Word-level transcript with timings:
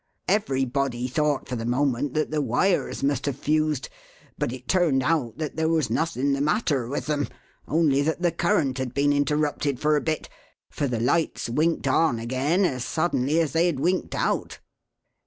Everybody 0.27 1.07
thought 1.07 1.47
for 1.47 1.55
the 1.55 1.63
moment 1.63 2.15
that 2.15 2.31
the 2.31 2.41
wires 2.41 3.03
must 3.03 3.27
have 3.27 3.37
fused, 3.37 3.87
but 4.35 4.51
it 4.51 4.67
turned 4.67 5.03
out 5.03 5.37
that 5.37 5.57
there 5.57 5.69
was 5.69 5.91
nothing 5.91 6.33
the 6.33 6.41
matter 6.41 6.87
with 6.87 7.05
them 7.05 7.27
only 7.67 8.01
that 8.01 8.23
the 8.23 8.31
current 8.31 8.79
had 8.79 8.95
been 8.95 9.13
interrupted 9.13 9.79
for 9.79 9.95
a 9.95 10.01
bit 10.01 10.27
for 10.71 10.87
the 10.87 10.99
lights 10.99 11.49
winked 11.49 11.87
on 11.87 12.17
again 12.17 12.65
as 12.65 12.83
suddenly 12.83 13.39
as 13.39 13.51
they 13.51 13.67
had 13.67 13.79
winked 13.79 14.15
out." 14.15 14.57